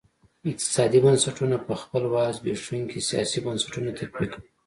[0.51, 4.39] اقتصادي بنسټونه په خپل وار زبېښونکي سیاسي بنسټونه تقویه کوي.